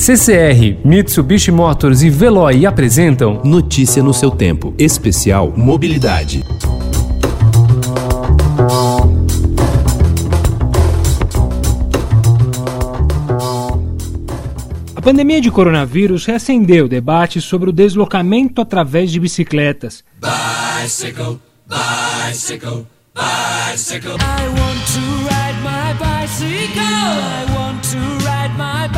CCR, 0.00 0.78
Mitsubishi 0.82 1.52
Motors 1.52 2.00
e 2.00 2.08
Veloy 2.08 2.64
apresentam 2.64 3.42
Notícia 3.44 4.02
no 4.02 4.14
seu 4.14 4.30
tempo. 4.30 4.74
Especial 4.78 5.52
Mobilidade. 5.54 6.42
A 14.96 15.02
pandemia 15.02 15.38
de 15.38 15.50
coronavírus 15.50 16.24
reacendeu 16.24 16.86
o 16.86 16.88
debate 16.88 17.38
sobre 17.42 17.68
o 17.68 17.72
deslocamento 17.72 18.62
através 18.62 19.12
de 19.12 19.20
bicicletas. 19.20 20.02
Bicycle, 20.18 21.38
bicycle, 21.68 22.86
bicycle. 23.14 24.12
I 24.12 24.48
want 24.48 24.80
to 24.94 25.02
ride 25.28 25.60
my 25.62 25.92
bicycle. 25.92 26.80
I 26.80 27.44
want 27.54 27.82
to 27.90 27.98
ride 28.24 28.56
my. 28.56 28.89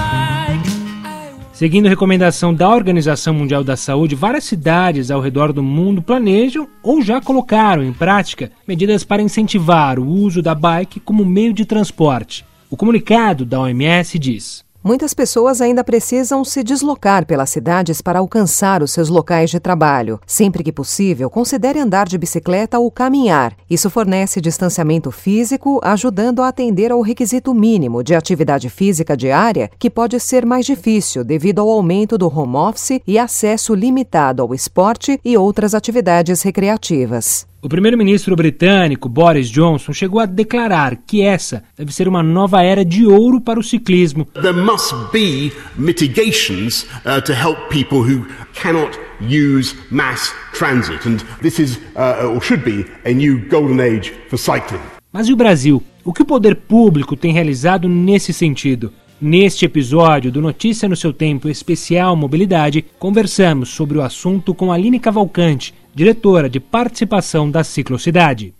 Seguindo 1.62 1.88
recomendação 1.88 2.52
da 2.52 2.68
Organização 2.68 3.32
Mundial 3.32 3.62
da 3.62 3.76
Saúde, 3.76 4.16
várias 4.16 4.42
cidades 4.42 5.12
ao 5.12 5.20
redor 5.20 5.52
do 5.52 5.62
mundo 5.62 6.02
planejam 6.02 6.68
ou 6.82 7.00
já 7.00 7.20
colocaram 7.20 7.84
em 7.84 7.92
prática 7.92 8.50
medidas 8.66 9.04
para 9.04 9.22
incentivar 9.22 9.96
o 9.96 10.04
uso 10.04 10.42
da 10.42 10.56
bike 10.56 10.98
como 10.98 11.24
meio 11.24 11.52
de 11.52 11.64
transporte. 11.64 12.44
O 12.68 12.76
comunicado 12.76 13.44
da 13.46 13.60
OMS 13.60 14.18
diz: 14.18 14.64
Muitas 14.84 15.14
pessoas 15.14 15.60
ainda 15.60 15.84
precisam 15.84 16.44
se 16.44 16.60
deslocar 16.64 17.24
pelas 17.24 17.50
cidades 17.50 18.00
para 18.02 18.18
alcançar 18.18 18.82
os 18.82 18.90
seus 18.90 19.08
locais 19.08 19.48
de 19.48 19.60
trabalho. 19.60 20.18
Sempre 20.26 20.64
que 20.64 20.72
possível, 20.72 21.30
considere 21.30 21.78
andar 21.78 22.08
de 22.08 22.18
bicicleta 22.18 22.80
ou 22.80 22.90
caminhar. 22.90 23.56
Isso 23.70 23.88
fornece 23.88 24.40
distanciamento 24.40 25.12
físico, 25.12 25.80
ajudando 25.84 26.42
a 26.42 26.48
atender 26.48 26.90
ao 26.90 27.00
requisito 27.00 27.54
mínimo 27.54 28.02
de 28.02 28.12
atividade 28.12 28.68
física 28.68 29.16
diária, 29.16 29.70
que 29.78 29.88
pode 29.88 30.18
ser 30.18 30.44
mais 30.44 30.66
difícil 30.66 31.22
devido 31.22 31.60
ao 31.60 31.70
aumento 31.70 32.18
do 32.18 32.26
home 32.26 32.56
office 32.56 33.00
e 33.06 33.20
acesso 33.20 33.74
limitado 33.74 34.42
ao 34.42 34.52
esporte 34.52 35.20
e 35.24 35.36
outras 35.36 35.76
atividades 35.76 36.42
recreativas. 36.42 37.51
O 37.64 37.68
primeiro-ministro 37.68 38.34
britânico 38.34 39.08
Boris 39.08 39.48
Johnson 39.48 39.92
chegou 39.92 40.18
a 40.18 40.26
declarar 40.26 40.96
que 41.06 41.22
essa 41.22 41.62
deve 41.78 41.94
ser 41.94 42.08
uma 42.08 42.20
nova 42.20 42.60
era 42.60 42.84
de 42.84 43.06
ouro 43.06 43.40
para 43.40 43.60
o 43.60 43.62
ciclismo. 43.62 44.24
There 44.34 44.52
must 44.52 44.92
be 45.12 45.52
mitigations 45.76 46.84
uh, 47.06 47.22
to 47.24 47.32
help 47.32 47.68
people 47.68 47.98
who 47.98 48.26
cannot 48.52 48.98
use 49.20 49.76
mass 49.92 50.34
transit 50.52 51.08
and 51.08 51.18
this 51.40 51.60
is 51.60 51.78
uh, 51.94 52.34
or 52.34 52.42
should 52.42 52.64
be 52.64 52.84
a 53.08 53.14
new 53.14 53.48
golden 53.48 53.80
age 53.80 54.12
for 54.28 54.36
cycling. 54.36 54.82
Mas 55.12 55.28
e 55.28 55.32
o 55.32 55.36
Brasil? 55.36 55.80
O 56.04 56.12
que 56.12 56.22
o 56.22 56.26
poder 56.26 56.56
público 56.56 57.14
tem 57.14 57.32
realizado 57.32 57.88
nesse 57.88 58.32
sentido? 58.32 58.92
Neste 59.20 59.64
episódio 59.64 60.32
do 60.32 60.42
Notícia 60.42 60.88
no 60.88 60.96
seu 60.96 61.12
Tempo 61.12 61.48
Especial 61.48 62.16
Mobilidade, 62.16 62.84
conversamos 62.98 63.68
sobre 63.68 63.98
o 63.98 64.02
assunto 64.02 64.52
com 64.52 64.72
Aline 64.72 64.98
Cavalcante, 64.98 65.72
diretora 65.94 66.48
de 66.48 66.58
participação 66.58 67.50
da 67.50 67.62
Ciclocidade. 67.62 68.54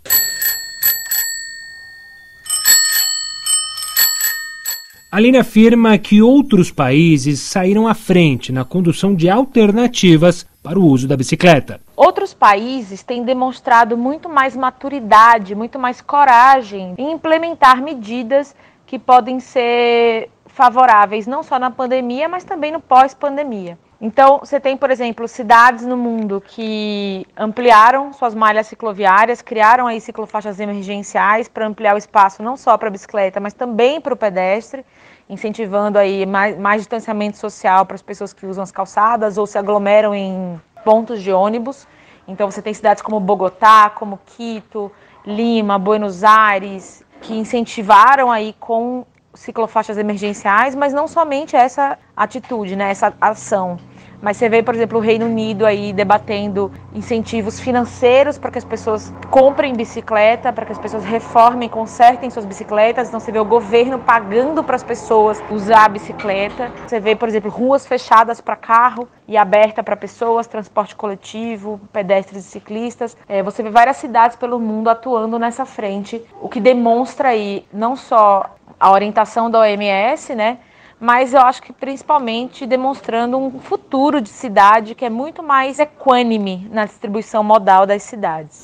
Aline 5.11 5.39
afirma 5.39 5.98
que 5.98 6.22
outros 6.22 6.70
países 6.70 7.41
saíram 7.41 7.86
à 7.86 7.92
frente 7.92 8.50
na 8.50 8.64
condução 8.64 9.14
de 9.14 9.28
alternativas 9.28 10.47
para 10.62 10.78
o 10.78 10.86
uso 10.86 11.06
da 11.06 11.16
bicicleta. 11.16 11.80
Outros 11.94 12.33
países 12.33 13.02
têm 13.02 13.22
demonstrado 13.22 13.96
muito 13.96 14.28
mais 14.28 14.56
maturidade, 14.56 15.55
muito 15.55 15.78
mais 15.78 16.00
coragem 16.00 16.94
em 16.96 17.12
implementar 17.12 17.83
medidas 17.83 18.55
que 18.86 18.98
podem 18.98 19.39
ser 19.39 20.30
favoráveis 20.46 21.27
não 21.27 21.42
só 21.42 21.58
na 21.58 21.70
pandemia, 21.70 22.28
mas 22.28 22.44
também 22.44 22.72
no 22.72 22.80
pós-pandemia. 22.80 23.78
Então, 24.05 24.41
você 24.41 24.58
tem, 24.58 24.77
por 24.77 24.91
exemplo, 24.91 25.28
cidades 25.28 25.86
no 25.86 25.97
mundo 25.97 26.42
que 26.45 27.25
ampliaram 27.36 28.13
suas 28.13 28.35
malhas 28.35 28.67
cicloviárias, 28.67 29.40
criaram 29.40 29.86
aí 29.86 30.01
ciclofaixas 30.01 30.58
emergenciais 30.58 31.46
para 31.46 31.68
ampliar 31.68 31.95
o 31.95 31.98
espaço 31.98 32.42
não 32.42 32.57
só 32.57 32.77
para 32.77 32.89
a 32.89 32.90
bicicleta, 32.90 33.39
mas 33.39 33.55
também 33.55 34.01
para 34.01 34.13
o 34.13 34.17
pedestre, 34.17 34.85
incentivando 35.30 36.01
aí 36.01 36.27
mais, 36.27 36.58
mais 36.58 36.80
distanciamento 36.80 37.36
social 37.36 37.86
para 37.86 37.95
as 37.95 38.02
pessoas 38.02 38.33
que 38.33 38.45
usam 38.45 38.64
as 38.64 38.73
calçadas 38.73 39.39
ou 39.39 39.46
se 39.46 39.57
aglomeram 39.57 40.13
em 40.13 40.61
pontos 40.84 41.23
de 41.23 41.30
ônibus. 41.30 41.86
Então, 42.27 42.51
você 42.51 42.61
tem 42.61 42.74
cidades 42.74 43.05
como 43.05 43.20
Bogotá, 43.20 43.89
como 43.89 44.19
Quito, 44.27 44.90
Lima, 45.24 45.79
Buenos 45.79 46.24
Aires, 46.24 47.05
que 47.20 47.39
incentivaram 47.39 48.33
aí 48.33 48.52
com 48.58 49.07
ciclofaixas 49.33 49.96
emergenciais, 49.96 50.74
mas 50.74 50.92
não 50.92 51.07
somente 51.07 51.55
essa 51.55 51.96
atitude, 52.17 52.74
né, 52.74 52.90
essa 52.90 53.14
ação. 53.20 53.79
Mas 54.22 54.36
você 54.36 54.48
vê, 54.48 54.62
por 54.62 54.72
exemplo, 54.72 54.98
o 54.98 55.00
Reino 55.00 55.27
Unido 55.27 55.66
aí 55.66 55.92
debatendo 55.92 56.70
incentivos 56.94 57.58
financeiros 57.58 58.38
para 58.38 58.52
que 58.52 58.58
as 58.58 58.64
pessoas 58.64 59.12
comprem 59.28 59.74
bicicleta, 59.74 60.52
para 60.52 60.64
que 60.64 60.70
as 60.70 60.78
pessoas 60.78 61.05
reformem, 61.05 61.68
consertem 61.68 62.30
suas 62.30 62.44
bicicletas. 62.44 63.08
Então 63.08 63.18
você 63.18 63.33
vê 63.33 63.40
o 63.40 63.44
governo 63.44 63.98
pagando 63.98 64.62
para 64.62 64.77
as 64.77 64.84
pessoas 64.84 65.42
usar 65.50 65.86
a 65.86 65.88
bicicleta. 65.88 66.70
Você 66.86 67.00
vê, 67.00 67.16
por 67.16 67.28
exemplo, 67.28 67.50
ruas 67.50 67.84
fechadas 67.84 68.40
para 68.40 68.55
carro 68.55 69.08
e 69.27 69.36
aberta 69.36 69.83
para 69.83 69.96
pessoas, 69.96 70.46
transporte 70.46 70.94
coletivo, 70.94 71.80
pedestres 71.92 72.46
e 72.46 72.48
ciclistas. 72.48 73.16
É, 73.28 73.42
você 73.42 73.60
vê 73.60 73.70
várias 73.70 73.96
cidades 73.96 74.36
pelo 74.36 74.60
mundo 74.60 74.89
atuando 74.89 75.36
nessa 75.36 75.66
frente, 75.66 76.24
o 76.40 76.48
que 76.48 76.60
demonstra 76.60 77.30
aí 77.30 77.66
não 77.72 77.96
só 77.96 78.54
a 78.78 78.90
orientação 78.92 79.50
da 79.50 79.60
OMS, 79.60 80.34
né? 80.36 80.58
Mas 81.02 81.35
eu 81.35 81.40
acho 81.40 81.61
que 81.61 81.73
principalmente 81.73 82.64
demonstrando 82.64 83.36
um 83.36 83.58
futuro 83.58 84.20
de 84.20 84.29
cidade 84.29 84.95
que 84.95 85.05
é 85.05 85.11
muito 85.11 85.42
mais 85.42 85.80
equânime 85.80 86.68
na 86.70 86.85
distribuição 86.85 87.42
modal 87.42 87.85
das 87.85 88.05
cidades. 88.05 88.63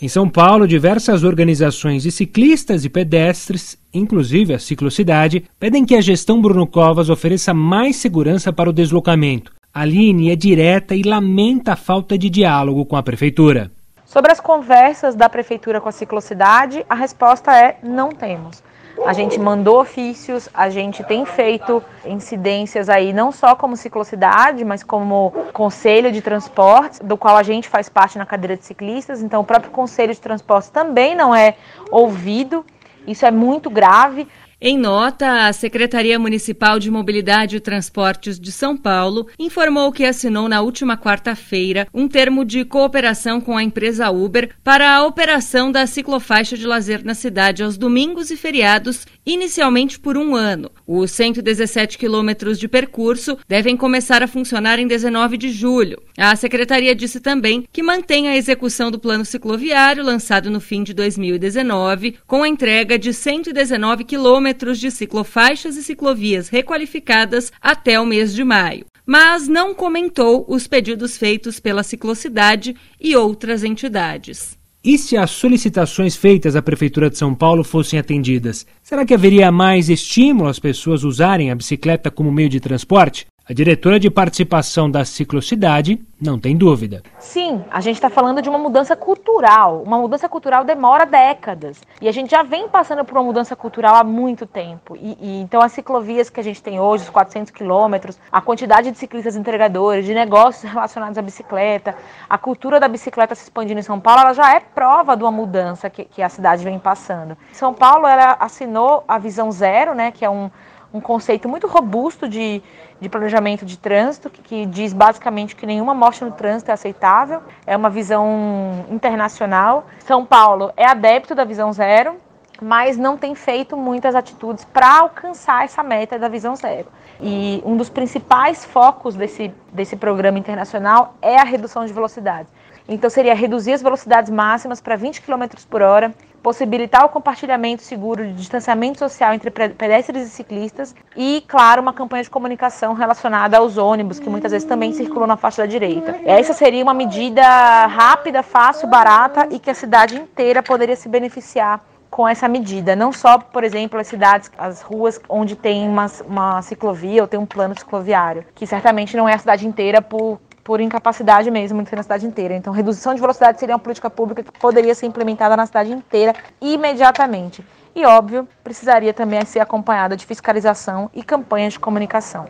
Em 0.00 0.06
São 0.06 0.28
Paulo, 0.28 0.68
diversas 0.68 1.24
organizações 1.24 2.04
de 2.04 2.12
ciclistas 2.12 2.84
e 2.84 2.88
pedestres, 2.88 3.76
inclusive 3.92 4.54
a 4.54 4.60
Ciclocidade, 4.60 5.44
pedem 5.58 5.84
que 5.84 5.96
a 5.96 6.00
gestão 6.00 6.40
Bruno 6.40 6.64
Covas 6.64 7.10
ofereça 7.10 7.52
mais 7.52 7.96
segurança 7.96 8.52
para 8.52 8.70
o 8.70 8.72
deslocamento. 8.72 9.52
Aline 9.74 10.30
é 10.30 10.36
direta 10.36 10.94
e 10.94 11.02
lamenta 11.02 11.72
a 11.72 11.76
falta 11.76 12.16
de 12.16 12.30
diálogo 12.30 12.86
com 12.86 12.94
a 12.94 13.02
prefeitura. 13.02 13.72
Sobre 14.04 14.30
as 14.30 14.38
conversas 14.38 15.16
da 15.16 15.28
prefeitura 15.28 15.80
com 15.80 15.88
a 15.88 15.92
ciclocidade, 15.92 16.86
a 16.88 16.94
resposta 16.94 17.56
é 17.56 17.78
não 17.82 18.10
temos. 18.10 18.62
A 19.04 19.12
gente 19.12 19.38
mandou 19.38 19.80
ofícios, 19.80 20.48
a 20.54 20.70
gente 20.70 21.02
tem 21.04 21.24
feito 21.24 21.82
incidências 22.04 22.88
aí, 22.88 23.12
não 23.12 23.32
só 23.32 23.54
como 23.56 23.76
ciclocidade, 23.76 24.64
mas 24.64 24.82
como 24.82 25.32
conselho 25.52 26.12
de 26.12 26.22
transportes, 26.22 27.00
do 27.00 27.16
qual 27.16 27.36
a 27.36 27.42
gente 27.42 27.68
faz 27.68 27.88
parte 27.88 28.16
na 28.16 28.26
cadeira 28.26 28.56
de 28.56 28.64
ciclistas. 28.64 29.22
Então, 29.22 29.40
o 29.40 29.44
próprio 29.44 29.72
conselho 29.72 30.14
de 30.14 30.20
transportes 30.20 30.70
também 30.70 31.14
não 31.14 31.34
é 31.34 31.56
ouvido. 31.90 32.64
Isso 33.06 33.26
é 33.26 33.30
muito 33.30 33.68
grave. 33.68 34.28
Em 34.64 34.78
nota, 34.78 35.48
a 35.48 35.52
Secretaria 35.52 36.20
Municipal 36.20 36.78
de 36.78 36.88
Mobilidade 36.88 37.56
e 37.56 37.60
Transportes 37.60 38.38
de 38.38 38.52
São 38.52 38.76
Paulo 38.76 39.26
informou 39.36 39.90
que 39.90 40.04
assinou 40.04 40.48
na 40.48 40.62
última 40.62 40.96
quarta-feira 40.96 41.88
um 41.92 42.06
termo 42.06 42.44
de 42.44 42.64
cooperação 42.64 43.40
com 43.40 43.56
a 43.56 43.64
empresa 43.64 44.08
Uber 44.12 44.50
para 44.62 44.94
a 44.94 45.04
operação 45.04 45.72
da 45.72 45.84
ciclofaixa 45.84 46.56
de 46.56 46.64
lazer 46.64 47.04
na 47.04 47.12
cidade 47.12 47.64
aos 47.64 47.76
domingos 47.76 48.30
e 48.30 48.36
feriados, 48.36 49.04
inicialmente 49.26 49.98
por 49.98 50.16
um 50.16 50.36
ano. 50.36 50.70
Os 50.86 51.10
117 51.10 51.98
quilômetros 51.98 52.56
de 52.56 52.68
percurso 52.68 53.36
devem 53.48 53.76
começar 53.76 54.22
a 54.22 54.28
funcionar 54.28 54.78
em 54.78 54.86
19 54.86 55.38
de 55.38 55.50
julho. 55.50 56.00
A 56.16 56.36
secretaria 56.36 56.94
disse 56.94 57.18
também 57.18 57.64
que 57.72 57.82
mantém 57.82 58.28
a 58.28 58.36
execução 58.36 58.92
do 58.92 59.00
plano 59.00 59.24
cicloviário 59.24 60.04
lançado 60.04 60.52
no 60.52 60.60
fim 60.60 60.84
de 60.84 60.94
2019, 60.94 62.14
com 62.28 62.44
a 62.44 62.48
entrega 62.48 62.96
de 62.96 63.12
119 63.12 64.04
quilômetros 64.04 64.51
quilômetros 64.52 64.78
de 64.78 64.90
ciclofaixas 64.90 65.76
e 65.76 65.82
ciclovias 65.82 66.48
requalificadas 66.48 67.50
até 67.60 67.98
o 67.98 68.06
mês 68.06 68.34
de 68.34 68.44
maio, 68.44 68.84
mas 69.06 69.48
não 69.48 69.74
comentou 69.74 70.44
os 70.46 70.66
pedidos 70.66 71.16
feitos 71.16 71.58
pela 71.58 71.82
Ciclocidade 71.82 72.76
e 73.00 73.16
outras 73.16 73.64
entidades. 73.64 74.58
E 74.84 74.98
se 74.98 75.16
as 75.16 75.30
solicitações 75.30 76.16
feitas 76.16 76.56
à 76.56 76.62
Prefeitura 76.62 77.08
de 77.08 77.16
São 77.16 77.34
Paulo 77.34 77.62
fossem 77.62 77.98
atendidas, 77.98 78.66
será 78.82 79.06
que 79.06 79.14
haveria 79.14 79.50
mais 79.50 79.88
estímulo 79.88 80.48
às 80.48 80.58
pessoas 80.58 81.04
usarem 81.04 81.50
a 81.50 81.54
bicicleta 81.54 82.10
como 82.10 82.32
meio 82.32 82.48
de 82.48 82.60
transporte? 82.60 83.26
A 83.52 83.54
diretora 83.54 84.00
de 84.00 84.10
participação 84.10 84.90
da 84.90 85.04
Ciclocidade 85.04 86.00
não 86.18 86.38
tem 86.38 86.56
dúvida. 86.56 87.02
Sim, 87.18 87.62
a 87.70 87.82
gente 87.82 87.96
está 87.96 88.08
falando 88.08 88.40
de 88.40 88.48
uma 88.48 88.56
mudança 88.56 88.96
cultural. 88.96 89.82
Uma 89.82 89.98
mudança 89.98 90.26
cultural 90.26 90.64
demora 90.64 91.04
décadas. 91.04 91.78
E 92.00 92.08
a 92.08 92.12
gente 92.12 92.30
já 92.30 92.42
vem 92.42 92.66
passando 92.66 93.04
por 93.04 93.14
uma 93.14 93.24
mudança 93.24 93.54
cultural 93.54 93.96
há 93.96 94.02
muito 94.02 94.46
tempo. 94.46 94.96
E, 94.96 95.18
e 95.20 95.42
então 95.42 95.60
as 95.60 95.72
ciclovias 95.72 96.30
que 96.30 96.40
a 96.40 96.42
gente 96.42 96.62
tem 96.62 96.80
hoje, 96.80 97.04
os 97.04 97.10
400 97.10 97.50
quilômetros, 97.50 98.18
a 98.32 98.40
quantidade 98.40 98.90
de 98.90 98.96
ciclistas 98.96 99.36
entregadores, 99.36 100.06
de 100.06 100.14
negócios 100.14 100.64
relacionados 100.72 101.18
à 101.18 101.20
bicicleta, 101.20 101.94
a 102.30 102.38
cultura 102.38 102.80
da 102.80 102.88
bicicleta 102.88 103.34
se 103.34 103.42
expandindo 103.42 103.80
em 103.80 103.82
São 103.82 104.00
Paulo, 104.00 104.22
ela 104.22 104.32
já 104.32 104.54
é 104.54 104.60
prova 104.60 105.14
de 105.14 105.24
uma 105.24 105.30
mudança 105.30 105.90
que, 105.90 106.06
que 106.06 106.22
a 106.22 106.30
cidade 106.30 106.64
vem 106.64 106.78
passando. 106.78 107.36
São 107.52 107.74
Paulo, 107.74 108.06
ela 108.06 108.34
assinou 108.40 109.04
a 109.06 109.18
Visão 109.18 109.52
Zero, 109.52 109.94
né, 109.94 110.10
que 110.10 110.24
é 110.24 110.30
um 110.30 110.50
um 110.92 111.00
conceito 111.00 111.48
muito 111.48 111.66
robusto 111.66 112.28
de, 112.28 112.62
de 113.00 113.08
planejamento 113.08 113.64
de 113.64 113.78
trânsito, 113.78 114.28
que, 114.28 114.42
que, 114.42 114.66
diz 114.66 114.92
basicamente 114.92 115.56
que 115.56 115.64
nenhuma 115.64 115.94
morte 115.94 116.22
no 116.22 116.30
trânsito 116.30 116.70
é 116.70 116.74
aceitável. 116.74 117.42
É 117.66 117.76
uma 117.76 117.88
visão 117.88 118.84
internacional. 118.90 119.86
São 120.00 120.24
Paulo 120.24 120.72
é 120.76 120.84
adepto 120.84 121.34
da 121.34 121.44
visão 121.44 121.72
zero, 121.72 122.16
mas 122.60 122.96
não 122.96 123.16
tem 123.16 123.34
feito 123.34 123.76
muitas 123.76 124.14
atitudes 124.14 124.64
para 124.64 125.00
alcançar 125.00 125.64
essa 125.64 125.82
meta 125.82 126.18
da 126.18 126.28
visão 126.28 126.54
zero. 126.54 126.86
E 127.20 127.62
um 127.64 127.76
dos 127.76 127.88
principais 127.88 128.64
focos 128.64 129.14
desse, 129.14 129.52
desse 129.72 129.96
programa 129.96 130.38
internacional 130.38 131.14
é 131.22 131.38
a 131.38 131.44
redução 131.44 131.84
de 131.86 131.92
velocidade. 131.92 132.48
Então 132.88 133.08
seria 133.08 133.34
reduzir 133.34 133.72
as 133.72 133.82
velocidades 133.82 134.30
máximas 134.30 134.80
para 134.80 134.96
20 134.96 135.22
km 135.22 135.44
por 135.70 135.82
hora, 135.82 136.12
possibilitar 136.42 137.04
o 137.04 137.08
compartilhamento 137.08 137.82
seguro 137.82 138.26
de 138.26 138.32
distanciamento 138.34 138.98
social 138.98 139.32
entre 139.32 139.50
pedestres 139.50 140.26
e 140.26 140.30
ciclistas 140.30 140.94
e, 141.16 141.44
claro, 141.46 141.80
uma 141.80 141.92
campanha 141.92 142.24
de 142.24 142.30
comunicação 142.30 142.94
relacionada 142.94 143.58
aos 143.58 143.78
ônibus, 143.78 144.18
que 144.18 144.28
muitas 144.28 144.52
vezes 144.52 144.66
também 144.66 144.92
circulam 144.92 145.26
na 145.26 145.36
faixa 145.36 145.62
da 145.62 145.66
direita. 145.66 146.16
Essa 146.24 146.52
seria 146.52 146.82
uma 146.82 146.94
medida 146.94 147.42
rápida, 147.86 148.42
fácil, 148.42 148.88
barata 148.88 149.46
e 149.50 149.58
que 149.58 149.70
a 149.70 149.74
cidade 149.74 150.16
inteira 150.16 150.62
poderia 150.62 150.96
se 150.96 151.08
beneficiar 151.08 151.80
com 152.10 152.28
essa 152.28 152.46
medida. 152.46 152.94
Não 152.94 153.10
só, 153.10 153.38
por 153.38 153.64
exemplo, 153.64 153.98
as 153.98 154.06
cidades, 154.06 154.50
as 154.58 154.82
ruas 154.82 155.18
onde 155.28 155.56
tem 155.56 155.88
uma, 155.88 156.06
uma 156.26 156.60
ciclovia 156.60 157.22
ou 157.22 157.28
tem 157.28 157.40
um 157.40 157.46
plano 157.46 157.74
cicloviário, 157.78 158.44
que 158.54 158.66
certamente 158.66 159.16
não 159.16 159.26
é 159.26 159.34
a 159.34 159.38
cidade 159.38 159.66
inteira 159.66 160.02
por 160.02 160.38
por 160.64 160.80
incapacidade 160.80 161.50
mesmo 161.50 161.84
na 161.92 162.02
cidade 162.02 162.26
inteira. 162.26 162.54
Então, 162.54 162.72
redução 162.72 163.14
de 163.14 163.20
velocidade 163.20 163.58
seria 163.58 163.74
uma 163.74 163.80
política 163.80 164.08
pública 164.08 164.42
que 164.42 164.52
poderia 164.58 164.94
ser 164.94 165.06
implementada 165.06 165.56
na 165.56 165.66
cidade 165.66 165.92
inteira 165.92 166.34
imediatamente. 166.60 167.64
E, 167.94 168.04
óbvio, 168.06 168.48
precisaria 168.64 169.12
também 169.12 169.44
ser 169.44 169.60
acompanhada 169.60 170.16
de 170.16 170.24
fiscalização 170.24 171.10
e 171.14 171.22
campanhas 171.22 171.74
de 171.74 171.80
comunicação. 171.80 172.46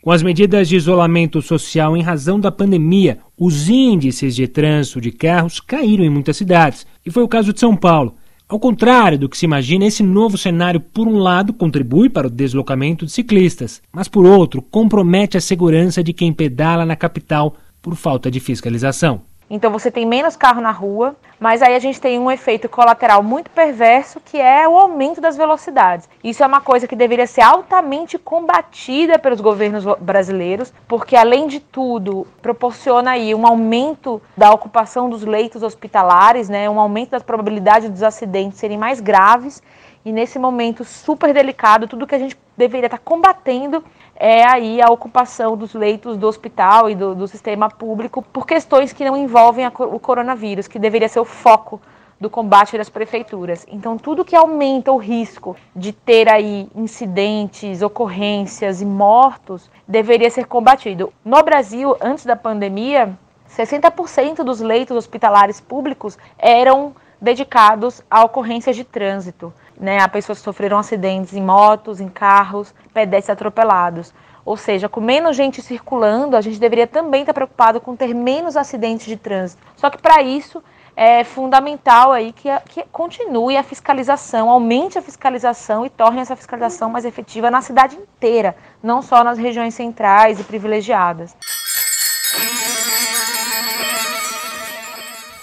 Com 0.00 0.12
as 0.12 0.22
medidas 0.22 0.68
de 0.68 0.76
isolamento 0.76 1.42
social 1.42 1.96
em 1.96 2.02
razão 2.02 2.38
da 2.38 2.52
pandemia, 2.52 3.18
os 3.36 3.68
índices 3.68 4.36
de 4.36 4.46
trânsito 4.46 5.00
de 5.00 5.10
carros 5.10 5.58
caíram 5.60 6.04
em 6.04 6.08
muitas 6.08 6.36
cidades, 6.36 6.86
e 7.04 7.10
foi 7.10 7.24
o 7.24 7.28
caso 7.28 7.52
de 7.52 7.58
São 7.58 7.76
Paulo. 7.76 8.15
Ao 8.48 8.60
contrário 8.60 9.18
do 9.18 9.28
que 9.28 9.36
se 9.36 9.44
imagina, 9.44 9.86
esse 9.86 10.04
novo 10.04 10.38
cenário, 10.38 10.78
por 10.78 11.08
um 11.08 11.18
lado, 11.18 11.52
contribui 11.52 12.08
para 12.08 12.28
o 12.28 12.30
deslocamento 12.30 13.04
de 13.04 13.10
ciclistas, 13.10 13.82
mas 13.92 14.06
por 14.06 14.24
outro, 14.24 14.62
compromete 14.62 15.36
a 15.36 15.40
segurança 15.40 16.00
de 16.00 16.12
quem 16.12 16.32
pedala 16.32 16.86
na 16.86 16.94
capital 16.94 17.56
por 17.82 17.96
falta 17.96 18.30
de 18.30 18.38
fiscalização. 18.38 19.22
Então 19.48 19.70
você 19.70 19.90
tem 19.90 20.04
menos 20.04 20.36
carro 20.36 20.60
na 20.60 20.72
rua, 20.72 21.14
mas 21.38 21.62
aí 21.62 21.76
a 21.76 21.78
gente 21.78 22.00
tem 22.00 22.18
um 22.18 22.30
efeito 22.30 22.68
colateral 22.68 23.22
muito 23.22 23.48
perverso 23.50 24.20
que 24.24 24.40
é 24.40 24.68
o 24.68 24.76
aumento 24.76 25.20
das 25.20 25.36
velocidades. 25.36 26.08
Isso 26.22 26.42
é 26.42 26.46
uma 26.46 26.60
coisa 26.60 26.88
que 26.88 26.96
deveria 26.96 27.26
ser 27.26 27.42
altamente 27.42 28.18
combatida 28.18 29.18
pelos 29.18 29.40
governos 29.40 29.84
brasileiros, 30.00 30.72
porque 30.88 31.14
além 31.14 31.46
de 31.46 31.60
tudo 31.60 32.26
proporciona 32.42 33.12
aí 33.12 33.34
um 33.34 33.46
aumento 33.46 34.20
da 34.36 34.50
ocupação 34.50 35.08
dos 35.08 35.22
leitos 35.22 35.62
hospitalares, 35.62 36.48
né, 36.48 36.68
um 36.68 36.80
aumento 36.80 37.10
da 37.10 37.20
probabilidade 37.20 37.88
dos 37.88 38.02
acidentes 38.02 38.58
serem 38.58 38.76
mais 38.76 39.00
graves. 39.00 39.62
E 40.04 40.12
nesse 40.12 40.38
momento 40.38 40.84
super 40.84 41.34
delicado, 41.34 41.88
tudo 41.88 42.06
que 42.06 42.14
a 42.14 42.18
gente 42.18 42.36
deveria 42.56 42.86
estar 42.86 42.98
combatendo 42.98 43.82
é 44.18 44.44
aí 44.44 44.80
a 44.80 44.90
ocupação 44.90 45.56
dos 45.56 45.74
leitos 45.74 46.16
do 46.16 46.26
hospital 46.26 46.90
e 46.90 46.94
do, 46.94 47.14
do 47.14 47.28
sistema 47.28 47.68
público 47.68 48.22
por 48.22 48.46
questões 48.46 48.92
que 48.92 49.04
não 49.04 49.16
envolvem 49.16 49.64
a, 49.64 49.68
o 49.68 49.98
coronavírus, 49.98 50.66
que 50.66 50.78
deveria 50.78 51.08
ser 51.08 51.20
o 51.20 51.24
foco 51.24 51.80
do 52.18 52.30
combate 52.30 52.78
das 52.78 52.88
prefeituras. 52.88 53.66
Então, 53.68 53.98
tudo 53.98 54.24
que 54.24 54.34
aumenta 54.34 54.90
o 54.90 54.96
risco 54.96 55.54
de 55.74 55.92
ter 55.92 56.28
aí 56.28 56.68
incidentes, 56.74 57.82
ocorrências 57.82 58.80
e 58.80 58.86
mortos 58.86 59.70
deveria 59.86 60.30
ser 60.30 60.46
combatido. 60.46 61.12
No 61.24 61.42
Brasil, 61.42 61.94
antes 62.00 62.24
da 62.24 62.34
pandemia, 62.34 63.16
60% 63.54 64.42
dos 64.42 64.60
leitos 64.60 64.96
hospitalares 64.96 65.60
públicos 65.60 66.18
eram 66.38 66.94
dedicados 67.20 68.02
a 68.10 68.24
ocorrências 68.24 68.76
de 68.76 68.84
trânsito 68.84 69.52
né, 69.78 70.00
a 70.00 70.08
pessoas 70.08 70.38
que 70.38 70.44
sofreram 70.44 70.78
acidentes 70.78 71.34
em 71.34 71.42
motos, 71.42 72.00
em 72.00 72.08
carros, 72.08 72.74
pedestres 72.92 73.30
atropelados. 73.30 74.12
Ou 74.44 74.56
seja, 74.56 74.88
com 74.88 75.00
menos 75.00 75.36
gente 75.36 75.60
circulando, 75.60 76.36
a 76.36 76.40
gente 76.40 76.58
deveria 76.58 76.86
também 76.86 77.22
estar 77.22 77.34
preocupado 77.34 77.80
com 77.80 77.96
ter 77.96 78.14
menos 78.14 78.56
acidentes 78.56 79.06
de 79.06 79.16
trânsito. 79.16 79.62
Só 79.76 79.90
que 79.90 79.98
para 79.98 80.22
isso 80.22 80.62
é 80.94 81.24
fundamental 81.24 82.12
aí 82.12 82.32
que, 82.32 82.48
que 82.68 82.84
continue 82.92 83.56
a 83.56 83.62
fiscalização, 83.62 84.48
aumente 84.48 84.98
a 84.98 85.02
fiscalização 85.02 85.84
e 85.84 85.90
torne 85.90 86.20
essa 86.20 86.36
fiscalização 86.36 86.88
mais 86.88 87.04
efetiva 87.04 87.50
na 87.50 87.60
cidade 87.60 87.96
inteira, 87.96 88.56
não 88.82 89.02
só 89.02 89.22
nas 89.22 89.36
regiões 89.36 89.74
centrais 89.74 90.40
e 90.40 90.44
privilegiadas. 90.44 91.36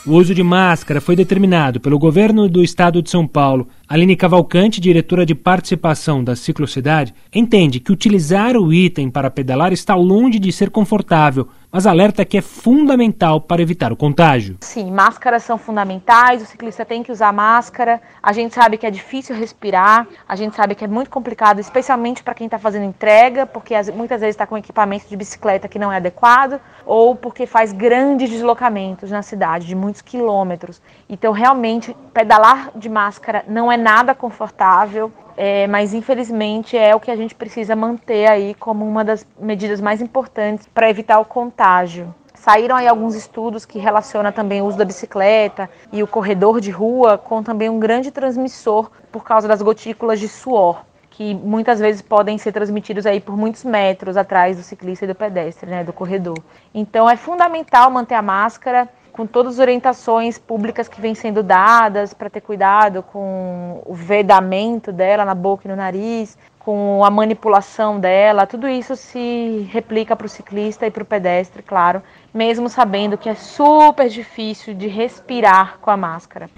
O 0.06 0.16
uso 0.16 0.36
de 0.36 0.44
máscara 0.44 1.00
foi 1.00 1.16
determinado 1.16 1.80
pelo 1.80 1.98
governo 1.98 2.50
do 2.50 2.62
estado 2.62 3.02
de 3.02 3.10
São 3.10 3.26
Paulo. 3.26 3.70
Aline 3.88 4.18
Cavalcante, 4.18 4.82
diretora 4.82 5.26
de 5.26 5.34
participação 5.34 6.22
da 6.22 6.36
Ciclocidade, 6.36 7.14
entende 7.34 7.80
que 7.80 7.90
utilizar 7.90 8.58
o 8.58 8.74
item 8.74 9.10
para 9.10 9.32
pedalar 9.32 9.72
está 9.72 9.96
longe 9.96 10.40
de 10.40 10.52
ser 10.52 10.70
confortável, 10.72 11.48
mas 11.74 11.88
alerta 11.88 12.24
que 12.24 12.38
é 12.38 12.42
fundamental 12.42 13.42
para 13.42 13.60
evitar 13.60 13.92
o 13.92 13.96
contágio. 13.96 14.58
Sim, 14.62 14.92
máscaras 14.92 15.42
são 15.42 15.58
fundamentais, 15.58 16.44
o 16.44 16.46
ciclista 16.46 16.86
tem 16.86 17.02
que 17.02 17.12
usar 17.12 17.34
máscara. 17.34 18.00
A 18.22 18.32
gente 18.32 18.54
sabe 18.54 18.78
que 18.78 18.86
é 18.86 18.92
difícil 18.92 19.36
respirar, 19.36 20.08
a 20.28 20.36
gente 20.36 20.56
sabe 20.56 20.76
que 20.76 20.86
é 20.86 20.88
muito 20.88 21.10
complicado, 21.10 21.60
especialmente 21.60 22.22
para 22.22 22.36
quem 22.36 22.46
está 22.46 22.60
fazendo 22.60 22.86
entrega, 22.86 23.48
porque 23.48 23.74
muitas 23.92 24.22
vezes 24.22 24.36
está 24.36 24.46
com 24.46 24.56
equipamento 24.56 25.10
de 25.10 25.18
bicicleta 25.18 25.68
que 25.68 25.80
não 25.80 25.92
é 25.92 25.98
adequado, 25.98 26.62
ou 26.86 27.16
porque 27.16 27.48
faz 27.48 27.74
grandes 27.74 28.30
deslocamentos 28.30 29.10
na 29.10 29.24
cidade, 29.24 29.66
de 29.66 29.74
muitos 29.74 30.04
quilômetros. 30.04 30.80
Então, 31.10 31.34
realmente, 31.34 31.96
pedalar 32.14 32.70
de 32.76 32.88
máscara 32.88 33.44
não 33.48 33.72
é 33.72 33.78
nada 33.78 34.14
confortável. 34.14 35.12
É, 35.36 35.68
mas 35.68 35.94
infelizmente 35.94 36.78
é 36.78 36.96
o 36.96 37.00
que 37.00 37.10
a 37.10 37.16
gente 37.16 37.34
precisa 37.34 37.76
manter 37.76 38.30
aí 38.30 38.54
como 38.56 38.88
uma 38.88 39.04
das 39.04 39.26
medidas 39.40 39.82
mais 39.82 40.02
importantes 40.02 40.68
para 40.68 40.90
evitar 40.90 41.20
o 41.20 41.26
contágio. 41.26 42.14
Saíram 42.34 42.76
aí 42.76 42.88
alguns 42.88 43.16
estudos 43.16 43.66
que 43.66 43.80
relacionam 43.80 44.32
também 44.32 44.62
o 44.62 44.66
uso 44.66 44.78
da 44.78 44.84
bicicleta 44.84 45.70
e 45.92 46.04
o 46.04 46.08
corredor 46.08 46.60
de 46.60 46.72
rua 46.72 47.18
com 47.18 47.42
também 47.42 47.70
um 47.70 47.80
grande 47.80 48.12
transmissor 48.12 48.92
por 49.12 49.24
causa 49.24 49.48
das 49.48 49.62
gotículas 49.62 50.20
de 50.20 50.28
suor, 50.28 50.84
que 51.10 51.34
muitas 51.34 51.80
vezes 51.80 52.02
podem 52.02 52.38
ser 52.38 52.52
transmitidos 52.52 53.06
aí 53.06 53.22
por 53.22 53.38
muitos 53.38 53.64
metros 53.64 54.18
atrás 54.18 54.58
do 54.58 54.64
ciclista 54.64 55.06
e 55.06 55.08
do 55.08 55.16
pedestre, 55.16 55.70
né, 55.70 55.84
do 55.84 55.94
corredor. 55.94 56.38
Então 56.74 57.10
é 57.10 57.16
fundamental 57.16 57.90
manter 57.90 58.16
a 58.16 58.22
máscara 58.22 58.90
com 59.14 59.28
todas 59.28 59.54
as 59.54 59.60
orientações 59.60 60.40
públicas 60.40 60.88
que 60.88 61.00
vêm 61.00 61.14
sendo 61.14 61.44
dadas 61.44 62.16
para 62.16 62.32
ter 62.32 62.42
cuidado 62.42 63.04
com 63.04 63.82
o 63.86 63.94
vedamento 63.94 64.92
dela 64.92 65.24
na 65.24 65.36
boca 65.36 65.68
e 65.68 65.70
no 65.70 65.78
nariz, 65.78 66.36
com 66.58 67.04
a 67.06 67.12
manipulação 67.12 68.00
dela, 68.00 68.48
tudo 68.48 68.68
isso 68.68 68.96
se 68.96 69.68
replica 69.70 70.16
para 70.16 70.26
o 70.26 70.30
ciclista 70.30 70.88
e 70.88 70.92
para 70.92 71.04
o 71.04 71.06
pedestre, 71.06 71.62
claro, 71.62 72.02
mesmo 72.34 72.70
sabendo 72.70 73.18
que 73.18 73.30
é 73.30 73.36
super 73.36 74.10
difícil 74.10 74.74
de 74.74 74.88
respirar 74.88 75.78
com 75.80 75.92
a 75.92 75.98
máscara. 75.98 76.50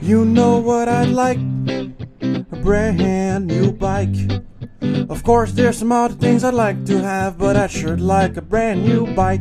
You 0.00 0.24
know 0.24 0.62
what 0.62 0.88
I'd 0.88 1.12
like? 1.12 1.40
A 2.52 2.56
brand 2.56 3.46
new 3.46 3.72
bike. 3.72 4.44
Of 5.08 5.24
course 5.24 5.52
there's 5.54 5.78
some 5.78 5.92
other 5.92 6.14
things 6.14 6.44
I'd 6.44 6.54
like 6.54 6.84
to 6.84 6.98
have, 7.02 7.36
but 7.38 7.56
I 7.56 7.66
sure 7.66 7.96
like 7.96 8.38
a 8.38 8.42
brand 8.42 8.84
new 8.84 9.06
bike. 9.14 9.40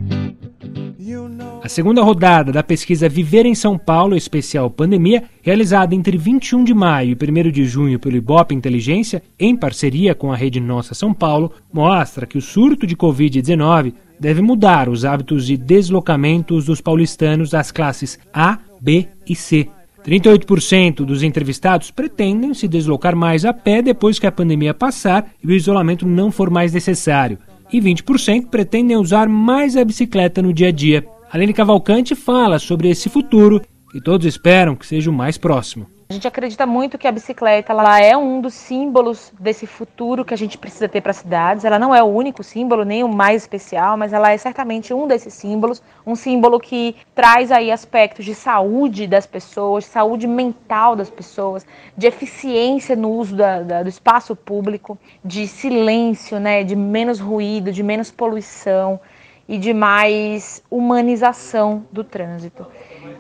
A 1.65 1.67
segunda 1.67 2.03
rodada 2.03 2.51
da 2.51 2.61
pesquisa 2.61 3.09
Viver 3.09 3.43
em 3.43 3.55
São 3.55 3.75
Paulo, 3.75 4.15
especial 4.15 4.69
pandemia, 4.69 5.23
realizada 5.41 5.95
entre 5.95 6.15
21 6.15 6.63
de 6.63 6.75
maio 6.75 7.17
e 7.19 7.47
1 7.47 7.49
de 7.49 7.65
junho 7.65 7.97
pelo 7.97 8.15
Ibope 8.15 8.53
Inteligência, 8.53 9.23
em 9.39 9.55
parceria 9.55 10.13
com 10.13 10.31
a 10.31 10.35
rede 10.35 10.59
Nossa 10.59 10.93
São 10.93 11.11
Paulo, 11.11 11.51
mostra 11.73 12.27
que 12.27 12.37
o 12.37 12.41
surto 12.41 12.85
de 12.85 12.95
Covid-19 12.95 13.95
deve 14.19 14.43
mudar 14.43 14.87
os 14.87 15.03
hábitos 15.03 15.47
de 15.47 15.57
deslocamentos 15.57 16.65
dos 16.65 16.81
paulistanos 16.81 17.49
das 17.49 17.71
classes 17.71 18.19
A, 18.31 18.59
B 18.79 19.07
e 19.27 19.35
C. 19.35 19.67
38% 20.05 20.97
dos 20.97 21.23
entrevistados 21.23 21.89
pretendem 21.89 22.53
se 22.53 22.67
deslocar 22.67 23.15
mais 23.15 23.43
a 23.43 23.51
pé 23.51 23.81
depois 23.81 24.19
que 24.19 24.27
a 24.27 24.31
pandemia 24.31 24.75
passar 24.75 25.31
e 25.43 25.47
o 25.47 25.51
isolamento 25.51 26.05
não 26.05 26.29
for 26.29 26.51
mais 26.51 26.73
necessário. 26.73 27.39
E 27.73 27.81
20% 27.81 28.49
pretendem 28.51 28.97
usar 28.97 29.27
mais 29.27 29.75
a 29.75 29.83
bicicleta 29.83 30.43
no 30.43 30.53
dia 30.53 30.67
a 30.67 30.71
dia. 30.71 31.14
Aline 31.31 31.53
Cavalcante 31.53 32.15
fala 32.15 32.59
sobre 32.59 32.89
esse 32.89 33.09
futuro 33.09 33.61
e 33.93 33.99
todos 33.99 34.25
esperam 34.25 34.75
que 34.75 34.85
seja 34.85 35.09
o 35.09 35.13
mais 35.13 35.37
próximo. 35.37 35.87
A 36.07 36.13
gente 36.13 36.27
acredita 36.27 36.67
muito 36.67 36.99
que 36.99 37.07
a 37.07 37.11
bicicleta 37.11 37.73
ela 37.73 37.99
é 37.99 38.15
um 38.15 38.39
dos 38.39 38.53
símbolos 38.53 39.33
desse 39.39 39.65
futuro 39.65 40.23
que 40.23 40.35
a 40.35 40.37
gente 40.37 40.55
precisa 40.55 40.87
ter 40.87 41.01
para 41.01 41.09
as 41.09 41.17
cidades. 41.17 41.65
Ela 41.65 41.79
não 41.79 41.95
é 41.95 42.03
o 42.03 42.05
único 42.05 42.43
símbolo, 42.43 42.85
nem 42.85 43.03
o 43.03 43.07
mais 43.07 43.41
especial, 43.41 43.97
mas 43.97 44.13
ela 44.13 44.31
é 44.31 44.37
certamente 44.37 44.93
um 44.93 45.07
desses 45.07 45.33
símbolos. 45.33 45.81
Um 46.05 46.15
símbolo 46.15 46.59
que 46.59 46.95
traz 47.15 47.51
aí 47.51 47.71
aspectos 47.71 48.23
de 48.23 48.35
saúde 48.35 49.07
das 49.07 49.25
pessoas, 49.25 49.85
saúde 49.85 50.27
mental 50.27 50.95
das 50.95 51.09
pessoas, 51.09 51.65
de 51.97 52.05
eficiência 52.05 52.95
no 52.95 53.09
uso 53.09 53.35
da, 53.35 53.63
da, 53.63 53.81
do 53.81 53.89
espaço 53.89 54.35
público, 54.35 54.99
de 55.23 55.47
silêncio, 55.47 56.39
né, 56.39 56.63
de 56.63 56.75
menos 56.75 57.19
ruído, 57.19 57.71
de 57.71 57.81
menos 57.81 58.11
poluição 58.11 58.99
e 59.47 59.57
de 59.57 59.73
mais 59.73 60.63
humanização 60.69 61.85
do 61.91 62.03
trânsito. 62.03 62.65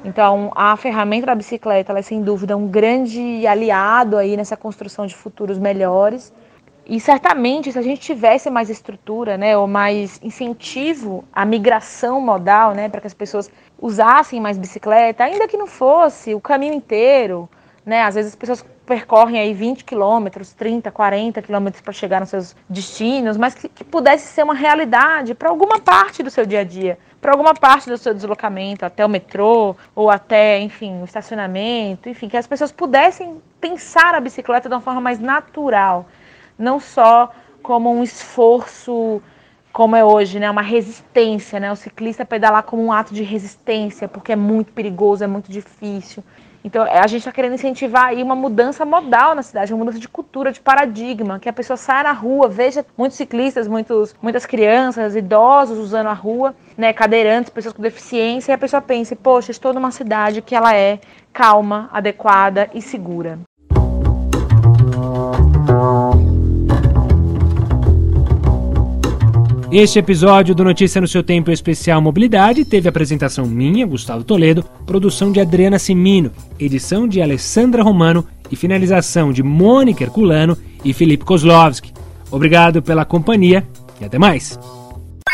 Então, 0.03 0.51
a 0.55 0.75
ferramenta 0.75 1.27
da 1.27 1.35
bicicleta 1.35 1.93
é 1.93 2.01
sem 2.01 2.21
dúvida 2.21 2.57
um 2.57 2.67
grande 2.67 3.45
aliado 3.45 4.17
aí 4.17 4.35
nessa 4.35 4.57
construção 4.57 5.05
de 5.05 5.15
futuros 5.15 5.57
melhores. 5.57 6.33
E 6.87 6.99
certamente, 6.99 7.71
se 7.71 7.79
a 7.79 7.81
gente 7.81 8.01
tivesse 8.01 8.49
mais 8.49 8.69
estrutura, 8.69 9.37
né, 9.37 9.57
ou 9.57 9.67
mais 9.67 10.19
incentivo 10.21 11.23
à 11.33 11.43
migração 11.43 12.21
modal, 12.21 12.75
né, 12.75 12.89
para 12.89 13.01
que 13.01 13.07
as 13.07 13.13
pessoas 13.13 13.49
usassem 13.79 14.39
mais 14.39 14.57
bicicleta, 14.57 15.23
ainda 15.23 15.47
que 15.47 15.57
não 15.57 15.67
fosse 15.67 16.35
o 16.35 16.39
caminho 16.39 16.73
inteiro, 16.75 17.49
né, 17.83 18.03
às 18.03 18.13
vezes 18.15 18.31
as 18.31 18.35
pessoas 18.35 18.65
percorrem 18.85 19.39
aí 19.39 19.53
20 19.53 19.83
quilômetros, 19.83 20.53
30, 20.53 20.91
40 20.91 21.41
quilômetros 21.41 21.81
para 21.81 21.93
chegar 21.93 22.19
nos 22.19 22.29
seus 22.29 22.55
destinos, 22.69 23.37
mas 23.37 23.55
que, 23.55 23.67
que 23.67 23.83
pudesse 23.83 24.27
ser 24.27 24.43
uma 24.43 24.53
realidade 24.53 25.33
para 25.33 25.49
alguma 25.49 25.79
parte 25.79 26.21
do 26.21 26.29
seu 26.29 26.45
dia 26.45 26.61
a 26.61 26.63
dia 26.63 26.97
para 27.25 27.31
alguma 27.31 27.55
parte 27.55 27.89
do 27.89 27.97
seu 27.97 28.13
deslocamento, 28.13 28.85
até 28.85 29.03
o 29.03 29.09
metrô 29.09 29.75
ou 29.95 30.11
até, 30.11 30.59
enfim, 30.59 31.01
o 31.01 31.05
estacionamento, 31.05 32.07
enfim, 32.07 32.29
que 32.29 32.37
as 32.37 32.45
pessoas 32.45 32.71
pudessem 32.71 33.41
pensar 33.59 34.13
a 34.13 34.19
bicicleta 34.19 34.69
de 34.69 34.75
uma 34.75 34.81
forma 34.81 35.01
mais 35.01 35.17
natural, 35.17 36.05
não 36.55 36.79
só 36.79 37.31
como 37.63 37.91
um 37.91 38.03
esforço 38.03 39.19
como 39.73 39.95
é 39.95 40.05
hoje, 40.05 40.39
né, 40.39 40.51
uma 40.51 40.61
resistência, 40.61 41.59
né, 41.59 41.71
o 41.71 41.75
ciclista 41.75 42.23
pedalar 42.23 42.61
como 42.61 42.83
um 42.85 42.91
ato 42.91 43.11
de 43.11 43.23
resistência, 43.23 44.07
porque 44.07 44.31
é 44.31 44.35
muito 44.35 44.71
perigoso, 44.71 45.23
é 45.23 45.27
muito 45.27 45.51
difícil. 45.51 46.23
Então, 46.65 46.83
é, 46.87 46.97
a 46.97 47.05
gente 47.05 47.19
está 47.19 47.31
querendo 47.31 47.53
incentivar 47.53 48.07
aí 48.07 48.23
uma 48.23 48.35
mudança 48.35 48.83
modal 48.83 49.35
na 49.35 49.43
cidade, 49.43 49.71
uma 49.71 49.77
mudança 49.77 49.99
de 49.99 50.09
cultura, 50.09 50.51
de 50.51 50.59
paradigma, 50.59 51.37
que 51.37 51.47
a 51.47 51.53
pessoa 51.53 51.77
saia 51.77 52.05
na 52.05 52.11
rua, 52.11 52.49
veja 52.49 52.83
muitos 52.97 53.17
ciclistas, 53.17 53.67
muitos, 53.67 54.15
muitas 54.19 54.47
crianças, 54.47 55.15
idosos 55.15 55.77
usando 55.77 56.07
a 56.07 56.13
rua, 56.13 56.55
né, 56.75 56.91
cadeirantes, 56.91 57.51
pessoas 57.51 57.71
com 57.71 57.83
deficiência, 57.83 58.51
e 58.51 58.55
a 58.55 58.57
pessoa 58.57 58.81
pense, 58.81 59.15
poxa, 59.15 59.51
estou 59.51 59.75
numa 59.75 59.91
cidade 59.91 60.41
que 60.41 60.55
ela 60.55 60.75
é 60.75 60.99
calma, 61.31 61.87
adequada 61.93 62.67
e 62.73 62.81
segura. 62.81 63.37
Este 69.77 69.99
episódio 69.99 70.55
do 70.55 70.63
Notícia 70.63 71.01
no 71.01 71.07
seu 71.07 71.21
Tempo 71.21 71.51
Especial 71.51 72.01
Mobilidade 72.01 72.63
teve 72.63 72.87
apresentação 72.87 73.45
minha, 73.45 73.85
Gustavo 73.85 74.23
Toledo, 74.23 74.63
produção 74.85 75.33
de 75.33 75.41
Adriana 75.41 75.77
Simino, 75.77 76.31
edição 76.57 77.05
de 77.05 77.21
Alessandra 77.21 77.83
Romano 77.83 78.25
e 78.49 78.55
finalização 78.55 79.33
de 79.33 79.43
Mônica 79.43 80.01
Herculano 80.01 80.57
e 80.81 80.93
Felipe 80.93 81.25
Kozlovski. 81.25 81.91
Obrigado 82.31 82.81
pela 82.81 83.03
companhia 83.03 83.67
e 83.99 84.05
até 84.05 84.17
mais. 84.17 84.57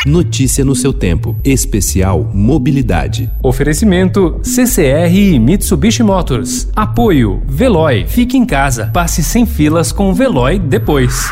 Notícia 0.04 0.64
no 0.64 0.74
seu 0.74 0.92
tempo. 0.92 1.36
Especial 1.44 2.28
Mobilidade. 2.34 3.30
Oferecimento 3.44 4.40
CCR 4.42 5.14
e 5.14 5.38
Mitsubishi 5.38 6.02
Motors. 6.02 6.68
Apoio 6.74 7.40
Veloy. 7.46 8.06
Fique 8.08 8.36
em 8.36 8.44
casa. 8.44 8.90
Passe 8.92 9.22
sem 9.22 9.46
filas 9.46 9.92
com 9.92 10.10
o 10.10 10.14
Veloy 10.14 10.58
depois. 10.58 11.30